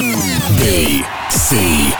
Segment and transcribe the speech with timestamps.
[0.00, 1.92] BCM.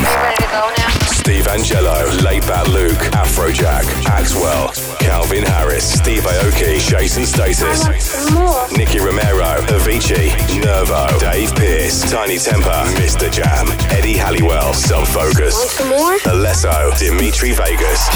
[0.00, 0.88] Ready to go now?
[1.12, 7.84] Steve Angello, Late Bat Luke, Afrojack, Axwell, Calvin Harris, Steve Aoki, Jason Status,
[8.32, 8.66] More.
[8.72, 10.32] Nicky Romero, Avicii,
[10.64, 13.30] Nervo, Dave Pearce, Tinie Tempah, Mr.
[13.30, 16.22] Jam, Eddie Halliwell, Some Focus, Want?
[16.22, 18.08] Alesso, Dimitri Vegas.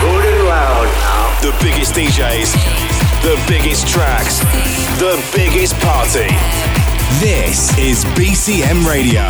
[0.00, 1.40] Good and loud now.
[1.42, 2.52] The biggest DJs,
[3.22, 4.38] the biggest tracks,
[5.00, 6.28] the biggest party.
[7.16, 9.22] This is BCM Radio.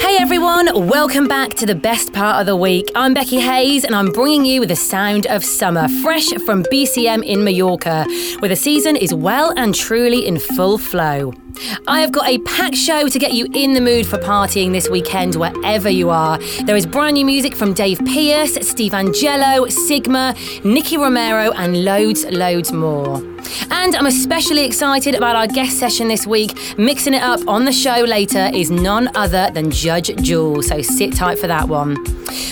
[0.00, 2.92] Hey everyone, welcome back to the best part of the week.
[2.94, 7.42] I'm Becky Hayes and I'm bringing you the sound of summer, fresh from BCM in
[7.42, 8.04] Mallorca,
[8.38, 11.32] where the season is well and truly in full flow.
[11.86, 14.88] I have got a packed show to get you in the mood for partying this
[14.88, 16.38] weekend wherever you are.
[16.64, 20.34] There is brand new music from Dave Pearce, Steve Angello, Sigma,
[20.64, 23.22] Nicky Romero, and loads, loads more.
[23.70, 26.78] And I'm especially excited about our guest session this week.
[26.78, 31.14] Mixing it up on the show later is none other than Judge Jules, so sit
[31.14, 31.96] tight for that one.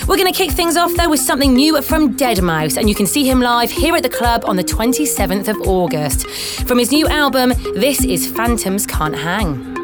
[0.07, 3.05] We're going to kick things off though with something new from Deadmau5, and you can
[3.05, 6.27] see him live here at the club on the 27th of August.
[6.65, 9.76] From his new album, this is Phantoms Can't Hang.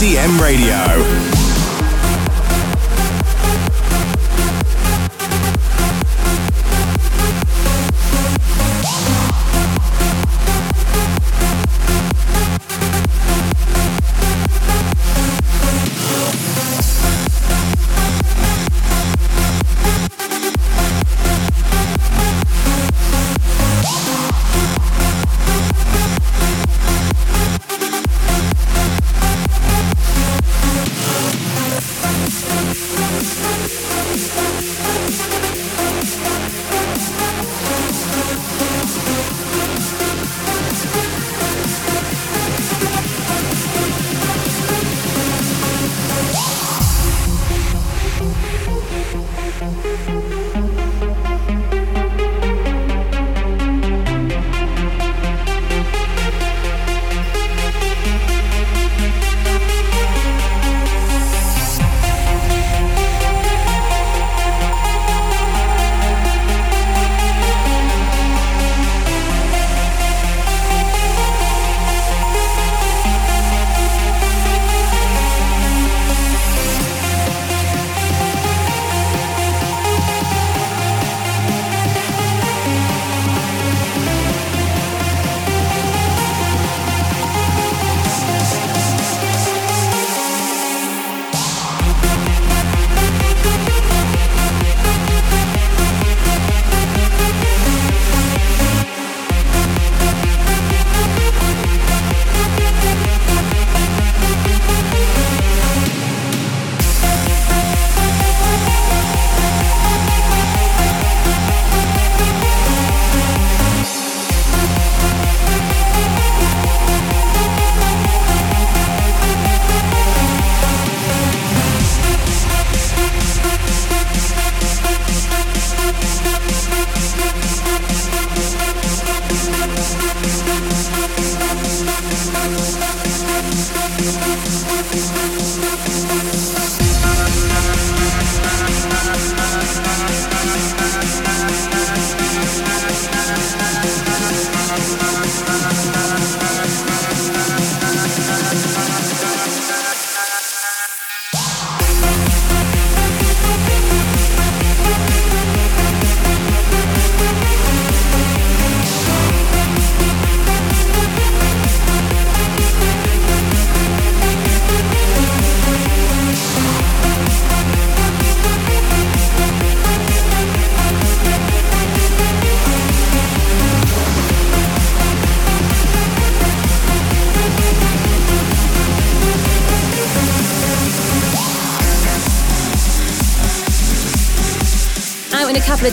[0.00, 1.39] BCM Radio.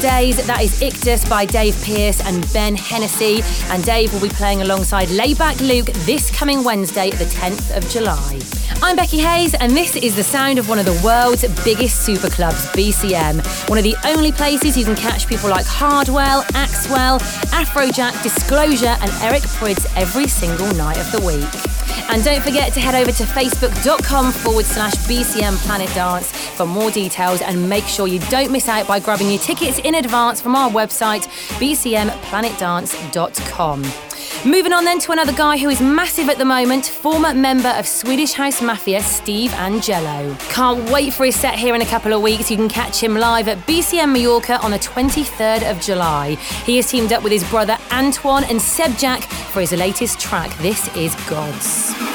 [0.02, 0.46] Days.
[0.48, 3.42] That is Ictus by Dave Pearce and Ben Hennessy.
[3.70, 8.40] And Dave will be playing alongside Laidback Luke this coming Wednesday, the 10th of July.
[8.82, 12.30] I'm Becky Hayes, and this is the sound of one of the world's biggest super
[12.30, 13.70] clubs, BCM.
[13.70, 17.20] One of the only places you can catch people like Hardwell, Axwell,
[17.52, 21.67] Afrojack, Disclosure, and Eric Prydz every single night of the week.
[22.18, 26.90] And don't forget to head over to facebook.com forward slash BCM Planet Dance for more
[26.90, 30.56] details and make sure you don't miss out by grabbing your tickets in advance from
[30.56, 31.28] our website,
[31.60, 33.84] bcmplanetdance.com.
[34.46, 37.88] Moving on then to another guy who is massive at the moment, former member of
[37.88, 40.38] Swedish House Mafia, Steve Angello.
[40.50, 42.50] Can't wait for his set here in a couple of weeks.
[42.50, 46.36] You can catch him live at BCM Mallorca on the 23rd of July.
[46.66, 50.88] He has teamed up with his brother Antoine and Sebjak for his latest track, This
[50.96, 52.07] Is Gods.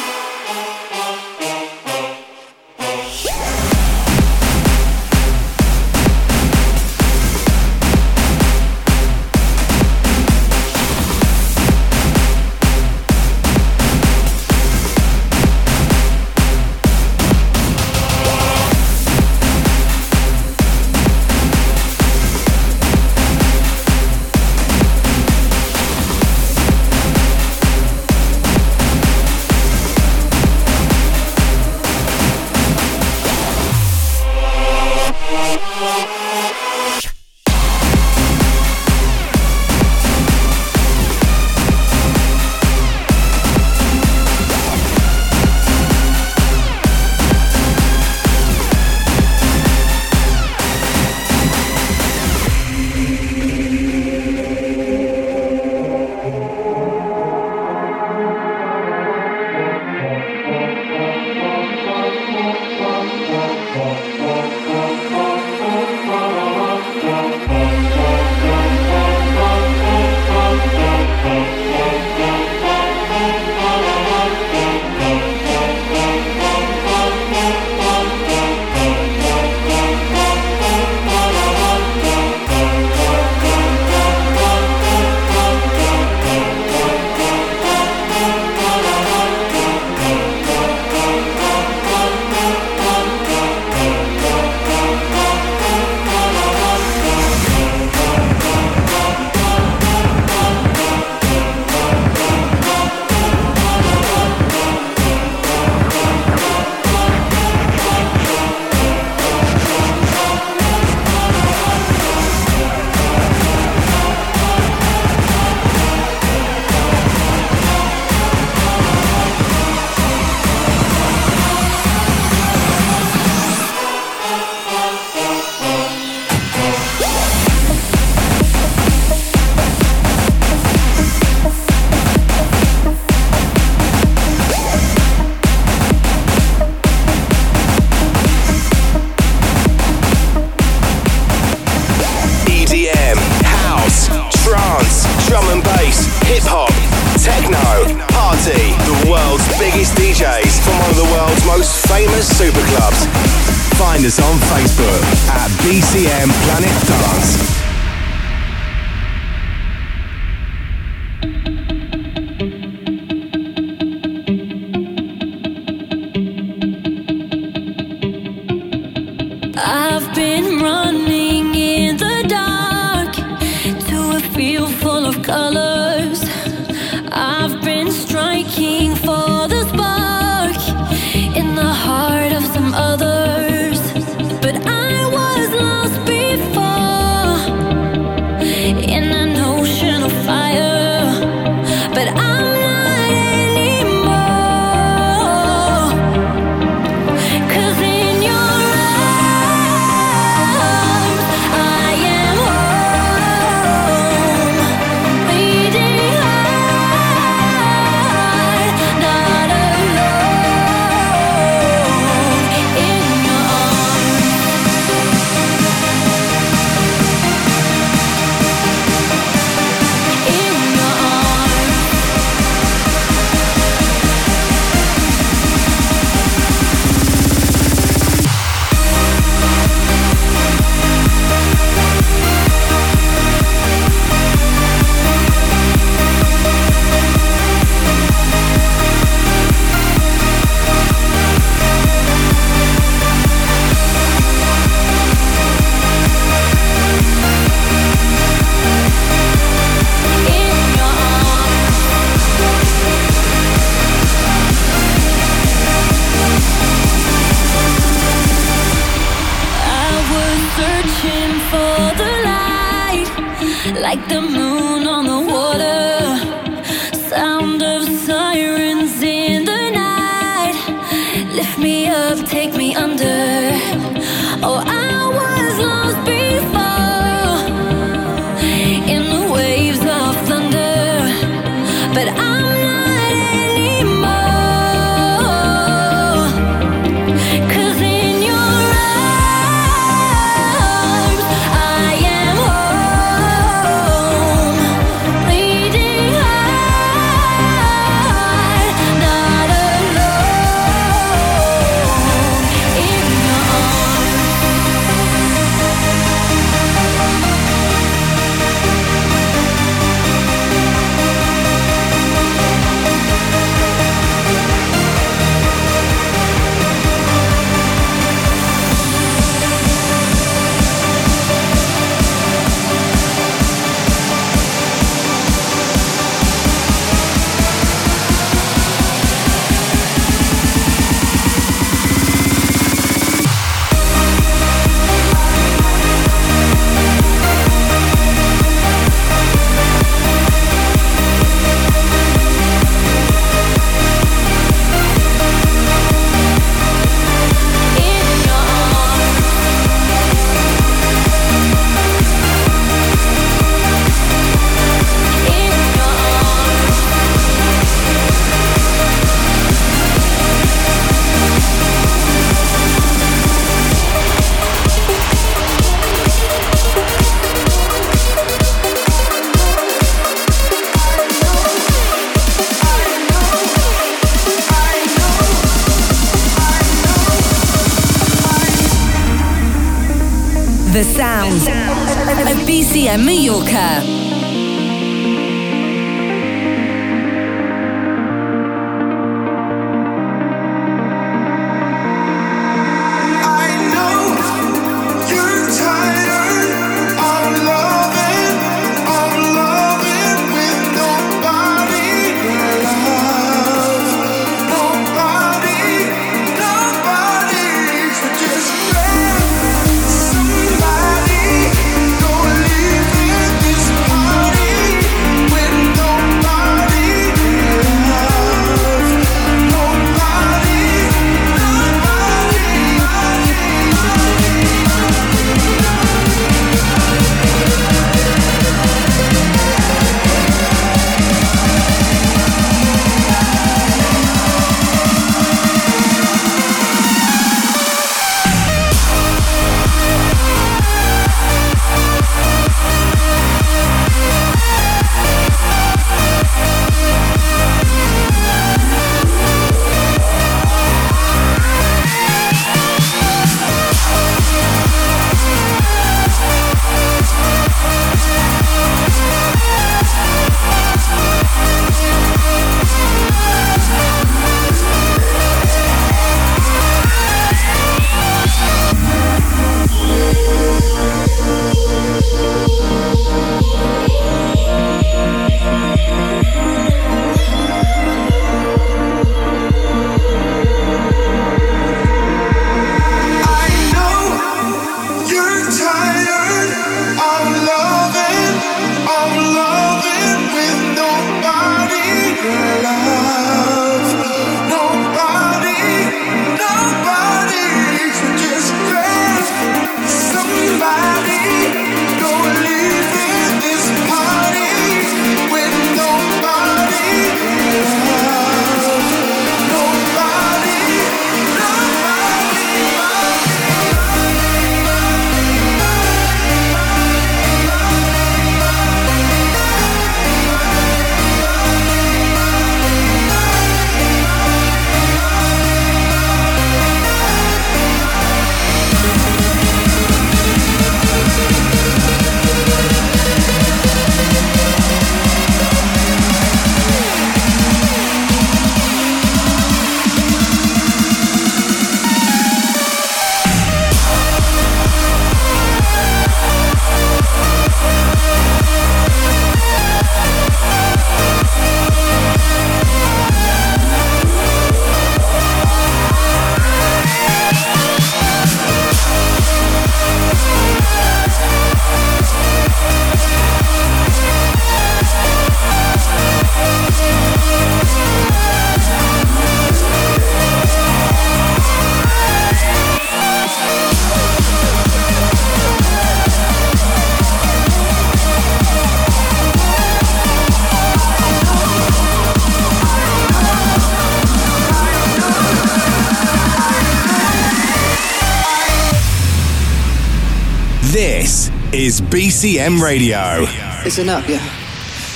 [592.23, 593.27] BCM Radio.
[593.65, 594.23] Listen up, yeah.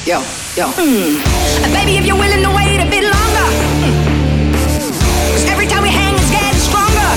[0.06, 0.20] Yo,
[0.54, 0.70] yo.
[0.78, 1.18] Mm.
[1.64, 3.48] And baby, if you're willing to wait a bit longer.
[3.82, 5.50] Mm.
[5.50, 7.10] every time we hang, it's getting stronger.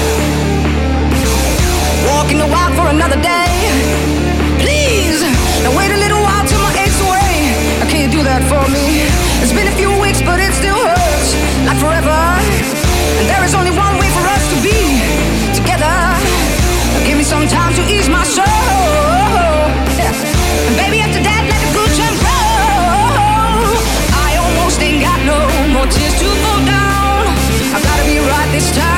[2.09, 3.48] Walking the wild for another day.
[26.19, 27.23] to fall down.
[27.75, 28.88] I gotta be right this time.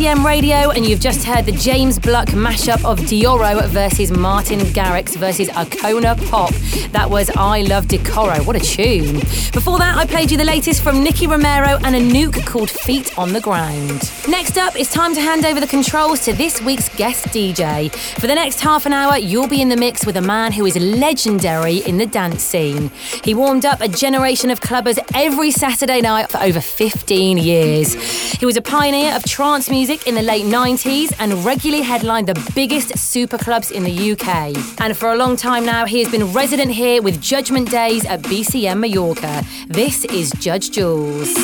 [0.00, 5.48] Radio and you've just heard the James Bluck mashup of Deorro versus Martin Garrix versus
[5.48, 6.54] Icona Pop.
[6.92, 8.46] That was I Love Decoro.
[8.46, 9.18] What a tune.
[9.52, 13.34] Before that, I played you the latest from Nicky Romero and Anouk called Feet on
[13.34, 14.10] the Ground.
[14.26, 17.94] Next up, it's time to hand over the controls to this week's guest DJ.
[18.18, 20.64] For the next half an hour, you'll be in the mix with a man who
[20.64, 22.90] is legendary in the dance scene.
[23.22, 27.92] He warmed up a generation of clubbers every Saturday night for over 15 years.
[28.32, 32.52] He was a pioneer of trance music in the late 90s and regularly headlined the
[32.54, 34.54] biggest super clubs in the UK.
[34.80, 38.22] And for a long time now, he has been resident here with Judgment Days at
[38.22, 39.44] BCM Mallorca.
[39.66, 41.34] This is Judge Jules.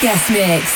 [0.00, 0.73] Guest mix.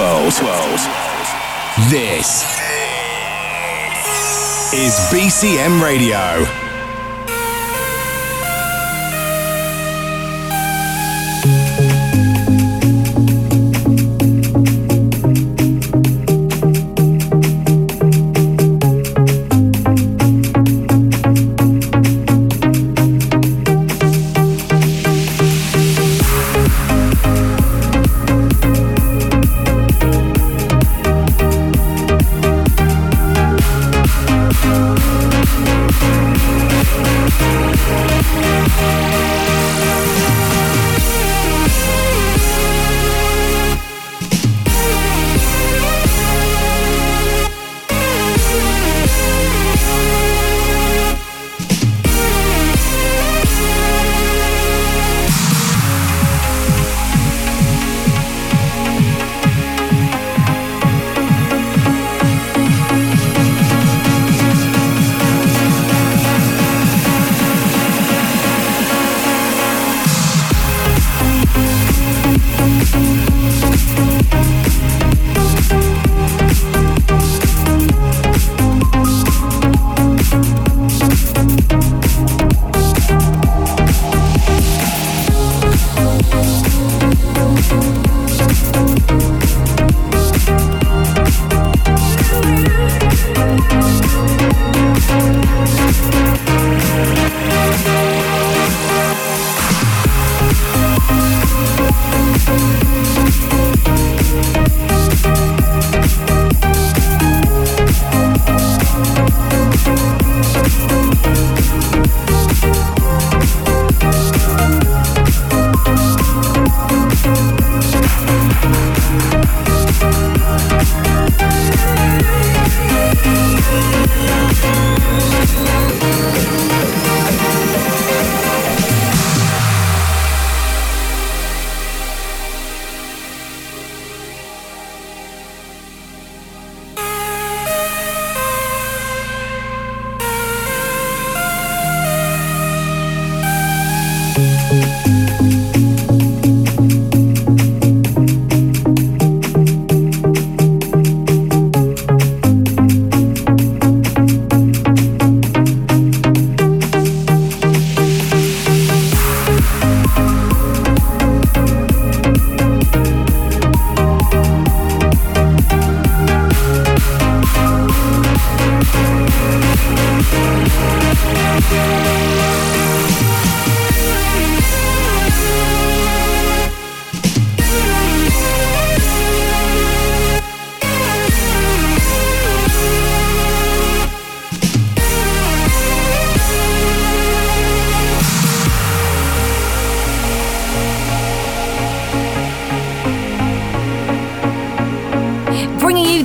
[0.00, 0.80] World.
[1.90, 2.42] This
[4.72, 6.49] is BCM Radio.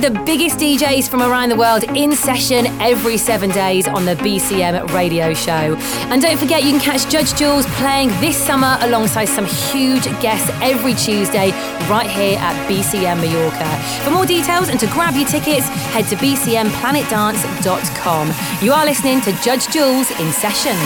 [0.00, 5.74] DJs from around the world in session every seven days on the BCM radio show.
[6.10, 10.50] And don't forget, you can catch Judge Jules playing this summer alongside some huge guests
[10.62, 11.52] every Tuesday
[11.88, 13.68] right here at BCM Mallorca.
[14.04, 18.32] For more details and to grab your tickets, head to bcmplanetdance.com.
[18.62, 20.76] You are listening to Judge Jules in session.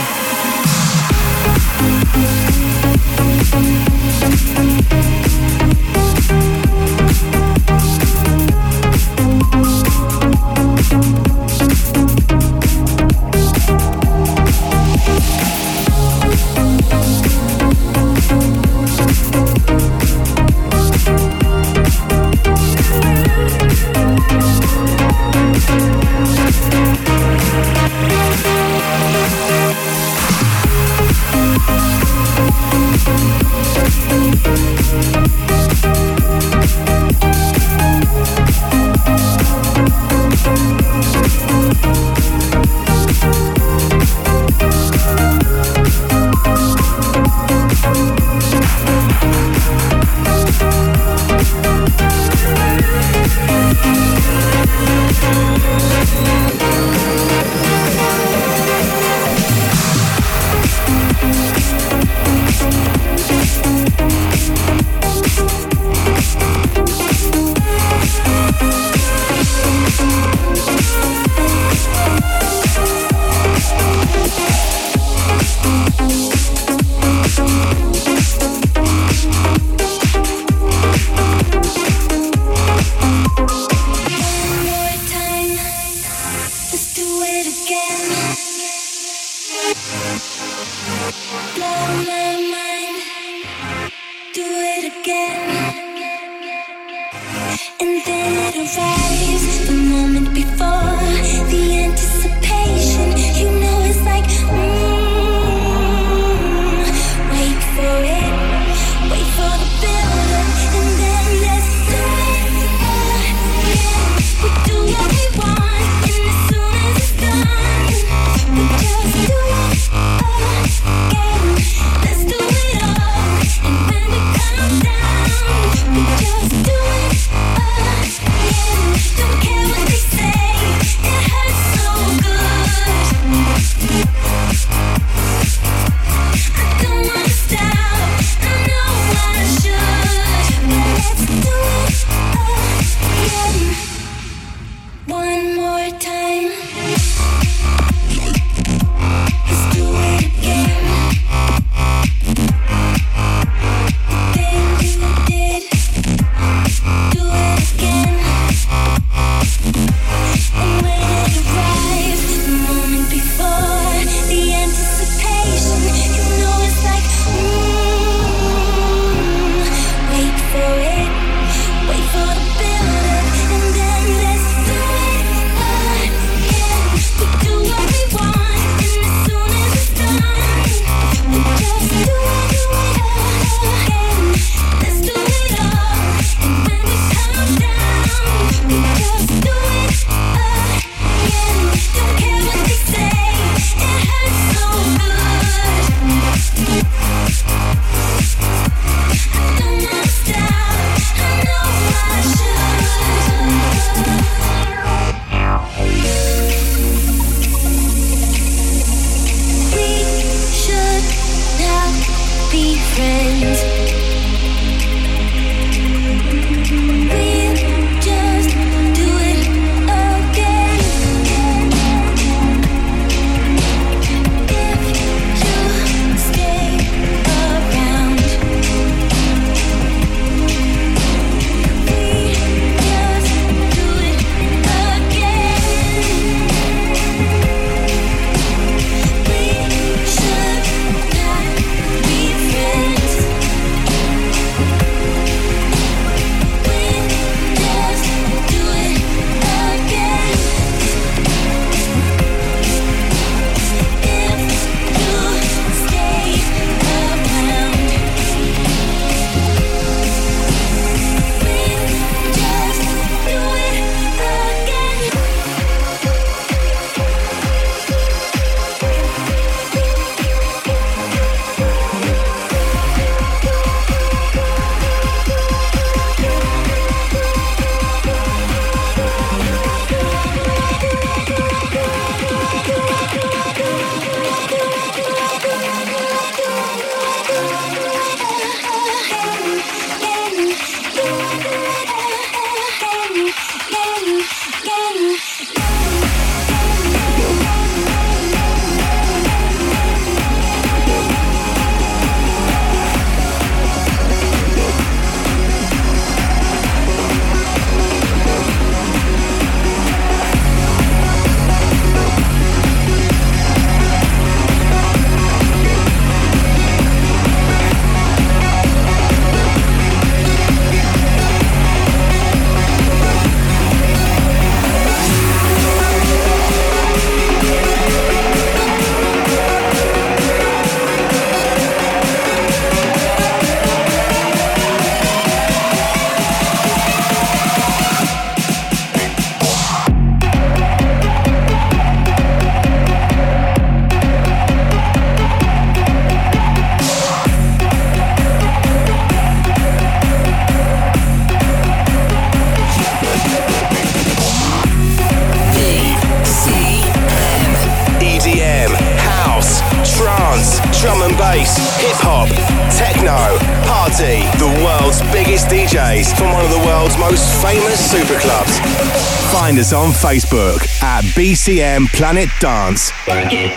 [369.71, 372.93] Us on Facebook at BCM Planet Dance.
[373.07, 373.57] It.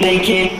[0.00, 0.53] Make it.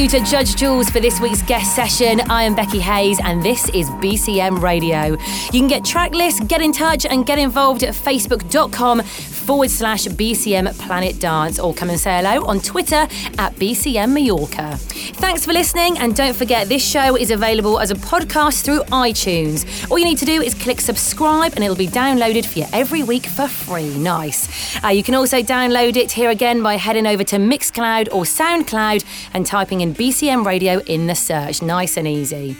[0.00, 2.22] You to Judge Jules for this week's guest session.
[2.30, 5.18] I am Becky Hayes, and this is BCM Radio.
[5.52, 9.02] You can get track lists, get in touch, and get involved at facebook.com
[9.50, 14.76] forward slash BCM Planet Dance, or come and say hello on Twitter at BCM Mallorca.
[14.76, 19.90] Thanks for listening, and don't forget this show is available as a podcast through iTunes.
[19.90, 23.02] All you need to do is click subscribe, and it'll be downloaded for you every
[23.02, 23.98] week for free.
[23.98, 24.46] Nice.
[24.84, 29.04] Uh, you can also download it here again by heading over to Mixcloud or SoundCloud
[29.34, 31.60] and typing in BCM Radio in the search.
[31.60, 32.56] Nice and easy.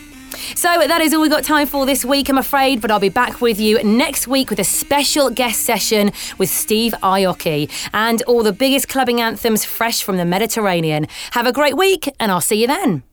[0.54, 3.08] So that is all we've got time for this week, I'm afraid, but I'll be
[3.08, 8.42] back with you next week with a special guest session with Steve Aoki and all
[8.42, 11.06] the biggest clubbing anthems fresh from the Mediterranean.
[11.32, 13.09] Have a great week, and I'll see you then.